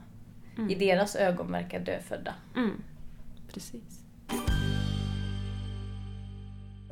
i 0.70 0.76
deras 0.76 1.16
ögon 1.16 1.52
verkar 1.52 1.80
dödfödda. 1.80 2.36
Mm. 2.56 2.84
Precis. 3.54 4.04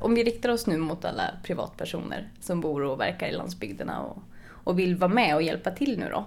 Om 0.00 0.14
vi 0.14 0.24
riktar 0.24 0.48
oss 0.48 0.66
nu 0.66 0.76
mot 0.76 1.04
alla 1.04 1.30
privatpersoner 1.42 2.28
som 2.40 2.60
bor 2.60 2.82
och 2.82 3.00
verkar 3.00 3.28
i 3.28 3.32
landsbygderna 3.32 4.00
och, 4.00 4.22
och 4.48 4.78
vill 4.78 4.96
vara 4.96 5.12
med 5.12 5.34
och 5.34 5.42
hjälpa 5.42 5.70
till 5.70 5.98
nu 5.98 6.08
då. 6.10 6.24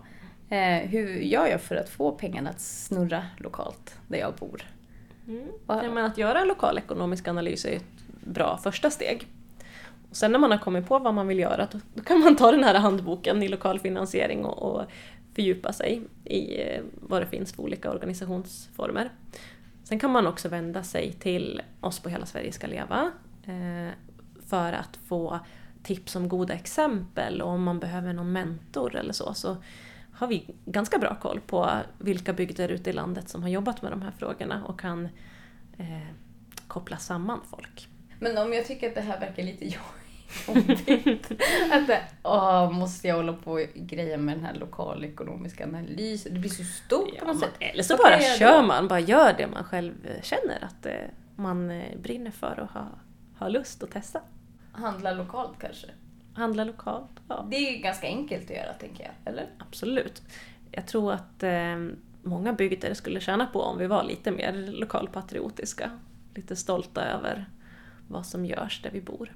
Eh, 0.55 0.89
hur 0.89 1.15
gör 1.15 1.47
jag 1.47 1.61
för 1.61 1.75
att 1.75 1.89
få 1.89 2.11
pengarna 2.11 2.49
att 2.49 2.61
snurra 2.61 3.23
lokalt 3.37 3.95
där 4.07 4.17
jag 4.17 4.33
bor? 4.35 4.61
Mm. 5.27 5.47
Ja, 5.67 5.91
men 5.91 6.05
att 6.05 6.17
göra 6.17 6.39
en 6.39 6.47
lokal 6.47 6.77
ekonomisk 6.77 7.27
analys 7.27 7.65
är 7.65 7.75
ett 7.75 8.03
bra 8.25 8.57
första 8.63 8.89
steg. 8.89 9.27
Och 10.09 10.15
sen 10.15 10.31
när 10.31 10.39
man 10.39 10.51
har 10.51 10.57
kommit 10.57 10.87
på 10.87 10.99
vad 10.99 11.13
man 11.13 11.27
vill 11.27 11.39
göra 11.39 11.67
då, 11.71 11.79
då 11.93 12.03
kan 12.03 12.19
man 12.19 12.35
ta 12.35 12.51
den 12.51 12.63
här 12.63 12.75
handboken 12.75 13.43
i 13.43 13.47
lokal 13.47 13.79
finansiering 13.79 14.45
och, 14.45 14.75
och 14.75 14.85
fördjupa 15.35 15.73
sig 15.73 16.01
i 16.25 16.61
eh, 16.61 16.81
vad 16.93 17.21
det 17.21 17.25
finns 17.25 17.53
för 17.53 17.63
olika 17.63 17.91
organisationsformer. 17.91 19.09
Sen 19.83 19.99
kan 19.99 20.11
man 20.11 20.27
också 20.27 20.49
vända 20.49 20.83
sig 20.83 21.13
till 21.13 21.61
oss 21.81 21.99
på 21.99 22.09
Hela 22.09 22.25
Sverige 22.25 22.51
ska 22.51 22.67
leva 22.67 23.11
för 24.48 24.74
att 24.74 24.98
få 25.07 25.39
tips 25.83 26.15
om 26.15 26.29
goda 26.29 26.53
exempel 26.53 27.41
och 27.41 27.50
om 27.50 27.63
man 27.63 27.79
behöver 27.79 28.13
någon 28.13 28.31
mentor 28.31 28.95
eller 28.95 29.13
så, 29.13 29.33
så 29.33 29.57
har 30.13 30.27
vi 30.27 30.45
ganska 30.65 30.98
bra 30.98 31.15
koll 31.15 31.39
på 31.39 31.69
vilka 31.98 32.33
bygder 32.33 32.69
ute 32.69 32.89
i 32.89 32.93
landet 32.93 33.29
som 33.29 33.41
har 33.41 33.50
jobbat 33.50 33.81
med 33.81 33.91
de 33.91 34.01
här 34.01 34.12
frågorna 34.12 34.65
och 34.65 34.79
kan 34.79 35.05
eh, 35.77 36.07
koppla 36.67 36.98
samman 36.98 37.39
folk. 37.50 37.88
Men 38.19 38.38
om 38.38 38.53
jag 38.53 38.65
tycker 38.65 38.88
att 38.88 38.95
det 38.95 39.01
här 39.01 39.19
verkar 39.19 39.43
lite 39.43 39.65
jobbigt. 40.48 41.31
att 41.71 41.88
det, 41.88 42.01
åh, 42.24 42.71
måste 42.71 43.07
jag 43.07 43.15
hålla 43.15 43.33
på 43.33 43.51
och 43.51 43.67
greja 43.75 44.17
med 44.17 44.38
den 44.38 44.45
här 44.45 44.53
lokalekonomiska 44.53 45.63
analysen? 45.63 46.33
Det 46.33 46.39
blir 46.39 46.50
så 46.50 46.63
stort 46.63 47.19
på 47.19 47.25
något 47.25 47.36
man, 47.36 47.39
sätt. 47.39 47.53
eller 47.60 47.83
så 47.83 47.98
Vad 47.98 48.05
bara 48.05 48.19
kör 48.19 48.63
man, 48.63 48.88
bara 48.88 49.00
gör 49.00 49.33
det 49.38 49.48
man 49.48 49.63
själv 49.63 49.93
eh, 50.05 50.21
känner 50.21 50.63
att 50.63 50.86
eh, 50.86 50.93
man 51.36 51.71
eh, 51.71 51.98
brinner 52.00 52.31
för 52.31 52.60
och 52.60 52.69
har, 52.69 52.89
har 53.41 53.50
lust 53.50 53.83
att 53.83 53.91
testa. 53.91 54.21
Handla 54.71 55.12
lokalt 55.12 55.60
kanske? 55.60 55.88
handla 56.33 56.63
lokalt. 56.63 57.10
Ja. 57.27 57.48
Det 57.50 57.55
är 57.55 57.81
ganska 57.81 58.07
enkelt 58.07 58.43
att 58.43 58.57
göra 58.57 58.74
tänker 58.74 59.03
jag, 59.03 59.33
eller? 59.33 59.45
Absolut. 59.57 60.21
Jag 60.71 60.88
tror 60.88 61.13
att 61.13 61.43
eh, 61.43 61.77
många 62.21 62.53
bygder 62.53 62.93
skulle 62.93 63.19
tjäna 63.19 63.45
på 63.45 63.62
om 63.62 63.77
vi 63.77 63.88
var 63.88 64.03
lite 64.03 64.31
mer 64.31 64.53
lokalpatriotiska. 64.53 65.91
Lite 66.36 66.55
stolta 66.55 67.05
över 67.05 67.45
vad 68.07 68.25
som 68.25 68.45
görs 68.45 68.81
där 68.81 68.91
vi 68.91 69.01
bor. 69.01 69.36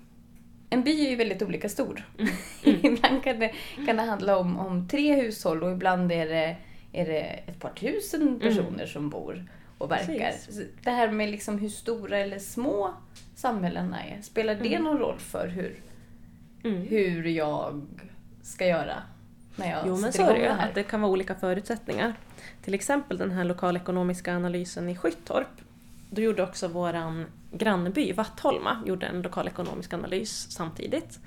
En 0.69 0.83
by 0.83 1.05
är 1.05 1.09
ju 1.09 1.15
väldigt 1.15 1.41
olika 1.41 1.69
stor. 1.69 2.05
Mm. 2.17 2.31
Mm. 2.63 2.79
ibland 2.93 3.23
kan 3.23 3.39
det, 3.39 3.53
kan 3.85 3.95
det 3.95 4.03
handla 4.03 4.37
om, 4.37 4.59
om 4.59 4.87
tre 4.87 5.21
hushåll 5.21 5.63
och 5.63 5.71
ibland 5.71 6.11
är 6.11 6.27
det, 6.27 6.57
är 6.91 7.05
det 7.05 7.21
ett 7.21 7.59
par 7.59 7.69
tusen 7.69 8.21
mm. 8.21 8.39
personer 8.39 8.73
mm. 8.73 8.87
som 8.87 9.09
bor 9.09 9.45
och 9.77 9.91
verkar. 9.91 10.33
Det 10.83 10.91
här 10.91 11.11
med 11.11 11.29
liksom 11.29 11.57
hur 11.57 11.69
stora 11.69 12.17
eller 12.17 12.39
små 12.39 12.93
samhällena 13.35 14.03
är, 14.03 14.21
spelar 14.21 14.55
det 14.55 14.73
mm. 14.73 14.83
någon 14.83 14.97
roll 14.97 15.19
för 15.19 15.47
hur, 15.47 15.79
mm. 16.63 16.81
hur 16.81 17.23
jag 17.23 17.85
ska 18.41 18.67
göra 18.67 18.95
när 19.55 19.71
jag 19.71 19.83
Jo 19.87 19.97
men 19.97 20.13
så 20.13 20.21
är 20.21 20.33
det 20.33 20.39
ju, 20.39 20.45
att 20.45 20.75
det 20.75 20.83
kan 20.83 21.01
vara 21.01 21.11
olika 21.11 21.35
förutsättningar. 21.35 22.13
Till 22.61 22.73
exempel 22.73 23.17
den 23.17 23.31
här 23.31 23.43
lokalekonomiska 23.43 24.35
analysen 24.35 24.89
i 24.89 24.95
Skyttorp. 24.95 25.47
Då 26.09 26.21
gjorde 26.21 26.43
också 26.43 26.67
våran 26.67 27.25
grannby 27.51 28.13
Vattholma 28.13 28.83
gjorde 28.85 29.05
en 29.05 29.21
lokalekonomisk 29.21 29.93
analys 29.93 30.51
samtidigt. 30.51 31.19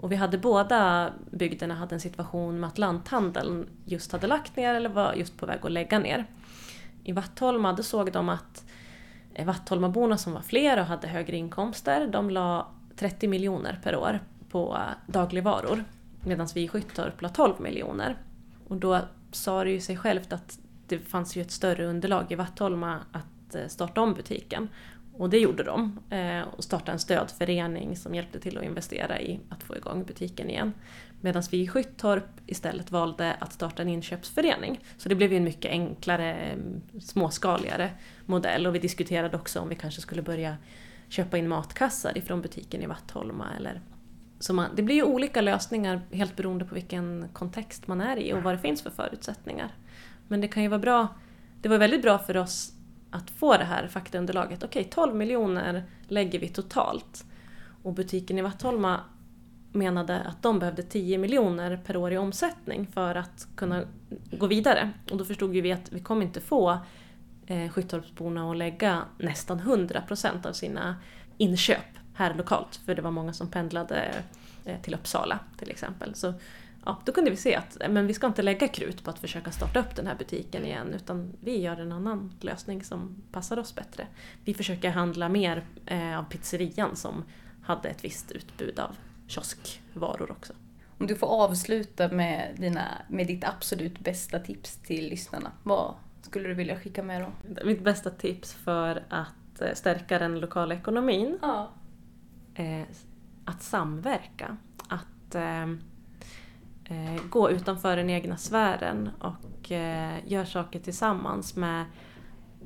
Och 0.00 0.12
vi 0.12 0.16
hade 0.16 0.38
båda 0.38 1.12
bygderna 1.30 1.74
hade 1.74 1.94
en 1.94 2.00
situation 2.00 2.60
med 2.60 2.68
att 2.68 2.78
lanthandeln 2.78 3.68
just 3.84 4.12
hade 4.12 4.26
lagt 4.26 4.56
ner 4.56 4.74
eller 4.74 4.88
var 4.88 5.14
just 5.14 5.36
på 5.36 5.46
väg 5.46 5.58
att 5.62 5.72
lägga 5.72 5.98
ner. 5.98 6.26
I 7.04 7.12
Vattholma 7.12 7.72
då 7.72 7.82
såg 7.82 8.12
de 8.12 8.28
att 8.28 8.64
eh, 9.34 9.46
Vattholmaborna 9.46 10.16
som 10.16 10.32
var 10.32 10.42
fler 10.42 10.78
och 10.78 10.86
hade 10.86 11.08
högre 11.08 11.36
inkomster, 11.36 12.06
de 12.06 12.30
la 12.30 12.66
30 12.96 13.28
miljoner 13.28 13.80
per 13.82 13.96
år 13.96 14.20
på 14.50 14.78
dagligvaror. 15.06 15.84
Medan 16.24 16.48
vi 16.54 16.62
i 16.62 16.68
Skyttorp 16.68 17.22
la 17.22 17.28
12 17.28 17.60
miljoner. 17.60 18.16
Och 18.68 18.76
då 18.76 19.00
sa 19.32 19.64
det 19.64 19.70
ju 19.70 19.80
sig 19.80 19.96
självt 19.96 20.32
att 20.32 20.58
det 20.86 20.98
fanns 20.98 21.36
ju 21.36 21.42
ett 21.42 21.50
större 21.50 21.86
underlag 21.86 22.32
i 22.32 22.34
Vattholma 22.34 22.98
att 23.12 23.54
eh, 23.54 23.66
starta 23.66 24.00
om 24.00 24.14
butiken. 24.14 24.68
Och 25.20 25.30
det 25.30 25.38
gjorde 25.38 25.62
de. 25.62 25.98
Eh, 26.10 26.42
och 26.56 26.64
startade 26.64 26.92
en 26.92 26.98
stödförening 26.98 27.96
som 27.96 28.14
hjälpte 28.14 28.40
till 28.40 28.58
att 28.58 28.64
investera 28.64 29.20
i 29.20 29.40
att 29.48 29.62
få 29.62 29.76
igång 29.76 30.04
butiken 30.04 30.50
igen. 30.50 30.72
Medan 31.20 31.42
vi 31.50 31.60
i 31.60 31.68
Skyttorp 31.68 32.24
istället 32.46 32.90
valde 32.90 33.36
att 33.40 33.52
starta 33.52 33.82
en 33.82 33.88
inköpsförening. 33.88 34.80
Så 34.96 35.08
det 35.08 35.14
blev 35.14 35.30
ju 35.32 35.36
en 35.36 35.44
mycket 35.44 35.70
enklare, 35.70 36.34
eh, 36.34 36.58
småskaligare 37.00 37.90
modell. 38.26 38.66
Och 38.66 38.74
vi 38.74 38.78
diskuterade 38.78 39.36
också 39.36 39.60
om 39.60 39.68
vi 39.68 39.74
kanske 39.74 40.00
skulle 40.00 40.22
börja 40.22 40.56
köpa 41.08 41.38
in 41.38 41.48
matkassar 41.48 42.18
ifrån 42.18 42.42
butiken 42.42 42.82
i 42.82 42.86
Vattholma. 42.86 43.46
Eller 43.56 43.80
så 44.38 44.52
man, 44.54 44.70
det 44.76 44.82
blir 44.82 44.96
ju 44.96 45.02
olika 45.02 45.40
lösningar 45.40 46.00
helt 46.12 46.36
beroende 46.36 46.64
på 46.64 46.74
vilken 46.74 47.28
kontext 47.32 47.86
man 47.86 48.00
är 48.00 48.16
i 48.16 48.32
och 48.32 48.42
vad 48.42 48.54
det 48.54 48.58
finns 48.58 48.82
för 48.82 48.90
förutsättningar. 48.90 49.74
Men 50.28 50.40
det 50.40 50.48
kan 50.48 50.62
ju 50.62 50.68
vara 50.68 50.80
bra, 50.80 51.08
det 51.62 51.68
var 51.68 51.78
väldigt 51.78 52.02
bra 52.02 52.18
för 52.18 52.36
oss 52.36 52.72
att 53.10 53.30
få 53.30 53.56
det 53.56 53.64
här 53.64 53.88
faktaunderlaget. 53.88 54.62
Okej, 54.62 54.84
12 54.84 55.14
miljoner 55.14 55.84
lägger 56.08 56.38
vi 56.38 56.48
totalt. 56.48 57.24
Och 57.82 57.92
butiken 57.92 58.38
i 58.38 58.42
Vattholma 58.42 59.00
menade 59.72 60.20
att 60.20 60.42
de 60.42 60.58
behövde 60.58 60.82
10 60.82 61.18
miljoner 61.18 61.80
per 61.86 61.96
år 61.96 62.12
i 62.12 62.18
omsättning 62.18 62.86
för 62.86 63.14
att 63.14 63.48
kunna 63.54 63.84
gå 64.30 64.46
vidare. 64.46 64.90
Och 65.10 65.16
då 65.16 65.24
förstod 65.24 65.50
vi 65.50 65.72
att 65.72 65.92
vi 65.92 66.00
kommer 66.00 66.22
inte 66.22 66.40
få 66.40 66.78
eh, 67.46 67.70
Skyttorpsborna 67.70 68.50
att 68.50 68.56
lägga 68.56 69.02
nästan 69.18 69.60
100% 69.60 70.46
av 70.46 70.52
sina 70.52 70.96
inköp 71.36 71.78
här 72.14 72.34
lokalt. 72.34 72.76
För 72.76 72.94
det 72.94 73.02
var 73.02 73.10
många 73.10 73.32
som 73.32 73.50
pendlade 73.50 74.14
eh, 74.64 74.80
till 74.80 74.94
Uppsala 74.94 75.38
till 75.58 75.70
exempel. 75.70 76.14
Så 76.14 76.34
ja, 76.84 77.02
då 77.04 77.12
kunde 77.12 77.30
vi 77.30 77.36
se 77.36 77.54
att 77.54 77.78
men 77.90 78.06
vi 78.06 78.14
ska 78.14 78.26
inte 78.26 78.42
lägga 78.42 78.68
krut 78.68 79.04
på 79.04 79.10
att 79.10 79.18
försöka 79.18 79.50
starta 79.50 79.80
upp 79.80 79.96
den 79.96 80.06
här 80.06 80.14
butiken 80.14 80.64
igen 80.64 80.94
utan 80.94 81.32
vi 81.40 81.60
gör 81.60 81.76
en 81.76 81.92
annan 81.92 82.32
lösning 82.40 82.84
som 82.84 83.22
passar 83.32 83.58
oss 83.58 83.74
bättre. 83.74 84.06
Vi 84.44 84.54
försöker 84.54 84.90
handla 84.90 85.28
mer 85.28 85.64
eh, 85.86 86.18
av 86.18 86.22
pizzerian 86.22 86.96
som 86.96 87.24
hade 87.62 87.88
ett 87.88 88.04
visst 88.04 88.32
utbud 88.32 88.78
av 88.78 88.96
kioskvaror 89.26 90.30
också. 90.30 90.52
Om 90.98 91.06
du 91.06 91.16
får 91.16 91.26
avsluta 91.26 92.08
med, 92.08 92.54
dina, 92.56 92.84
med 93.08 93.26
ditt 93.26 93.44
absolut 93.44 93.98
bästa 93.98 94.38
tips 94.38 94.76
till 94.76 95.08
lyssnarna, 95.08 95.52
vad 95.62 95.94
skulle 96.22 96.48
du 96.48 96.54
vilja 96.54 96.76
skicka 96.76 97.02
med 97.02 97.22
då? 97.22 97.64
Mitt 97.64 97.84
bästa 97.84 98.10
tips 98.10 98.54
för 98.54 99.04
att 99.08 99.60
eh, 99.60 99.74
stärka 99.74 100.18
den 100.18 100.40
lokala 100.40 100.74
ekonomin? 100.74 101.38
Ja. 101.42 101.70
Eh, 102.54 102.82
att 103.44 103.62
samverka. 103.62 104.56
Att 104.88 105.34
eh, 105.34 105.66
eh, 106.90 107.22
gå 107.30 107.50
utanför 107.50 107.96
den 107.96 108.10
egna 108.10 108.36
sfären 108.36 109.10
och 109.18 109.72
eh, 109.72 110.18
gör 110.26 110.44
saker 110.44 110.80
tillsammans 110.80 111.56
med 111.56 111.84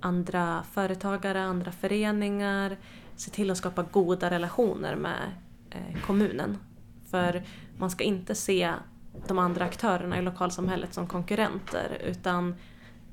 andra 0.01 0.63
företagare, 0.73 1.43
andra 1.43 1.73
föreningar. 1.73 2.77
Se 3.17 3.31
till 3.31 3.51
att 3.51 3.59
skapa 3.59 3.83
goda 3.83 4.31
relationer 4.31 4.97
med 4.97 5.33
eh, 5.71 6.01
kommunen. 6.07 6.59
För 7.11 7.43
man 7.79 7.91
ska 7.91 8.05
inte 8.05 8.35
se 8.35 8.73
de 9.27 9.39
andra 9.39 9.65
aktörerna 9.65 10.19
i 10.19 10.23
lokalsamhället 10.23 10.95
som 10.95 11.07
konkurrenter 11.07 12.03
utan 12.05 12.55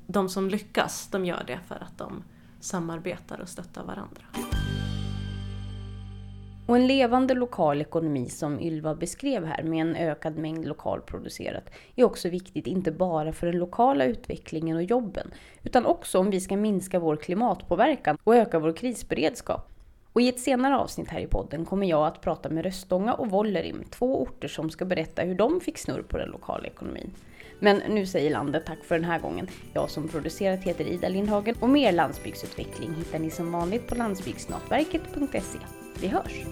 de 0.06 0.28
som 0.28 0.48
lyckas, 0.48 1.08
de 1.10 1.24
gör 1.24 1.44
det 1.46 1.58
för 1.66 1.74
att 1.74 1.98
de 1.98 2.22
samarbetar 2.60 3.40
och 3.40 3.48
stöttar 3.48 3.84
varandra. 3.84 4.22
Och 6.72 6.78
en 6.78 6.86
levande 6.86 7.34
lokal 7.34 7.80
ekonomi 7.80 8.28
som 8.28 8.60
Ylva 8.60 8.94
beskrev 8.94 9.44
här 9.44 9.62
med 9.62 9.80
en 9.80 9.96
ökad 9.96 10.38
mängd 10.38 10.66
lokalproducerat 10.66 11.70
är 11.96 12.04
också 12.04 12.28
viktigt 12.28 12.66
inte 12.66 12.92
bara 12.92 13.32
för 13.32 13.46
den 13.46 13.58
lokala 13.58 14.04
utvecklingen 14.04 14.76
och 14.76 14.82
jobben 14.82 15.30
utan 15.62 15.86
också 15.86 16.18
om 16.18 16.30
vi 16.30 16.40
ska 16.40 16.56
minska 16.56 16.98
vår 16.98 17.16
klimatpåverkan 17.16 18.18
och 18.24 18.36
öka 18.36 18.58
vår 18.58 18.72
krisberedskap. 18.72 19.68
Och 20.12 20.20
i 20.20 20.28
ett 20.28 20.40
senare 20.40 20.76
avsnitt 20.76 21.08
här 21.08 21.20
i 21.20 21.26
podden 21.26 21.64
kommer 21.64 21.86
jag 21.86 22.06
att 22.06 22.20
prata 22.20 22.48
med 22.48 22.64
Röstånga 22.64 23.14
och 23.14 23.30
Vollerim, 23.30 23.84
två 23.90 24.22
orter 24.22 24.48
som 24.48 24.70
ska 24.70 24.84
berätta 24.84 25.22
hur 25.22 25.34
de 25.34 25.60
fick 25.60 25.78
snurr 25.78 26.02
på 26.02 26.18
den 26.18 26.28
lokala 26.28 26.66
ekonomin. 26.66 27.10
Men 27.58 27.82
nu 27.88 28.06
säger 28.06 28.30
landet 28.30 28.66
tack 28.66 28.84
för 28.84 28.94
den 28.94 29.04
här 29.04 29.18
gången. 29.18 29.48
Jag 29.74 29.90
som 29.90 30.08
producerat 30.08 30.60
heter 30.60 30.84
Ida 30.84 31.08
Lindhagen 31.08 31.54
och 31.60 31.68
mer 31.68 31.92
landsbygdsutveckling 31.92 32.94
hittar 32.94 33.18
ni 33.18 33.30
som 33.30 33.52
vanligt 33.52 33.88
på 33.88 33.94
landsbygdsnatverket.se. 33.94 35.81
Vi 36.00 36.08
hörs! 36.08 36.44